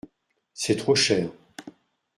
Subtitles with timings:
[0.55, 1.29] C’est trop cher!…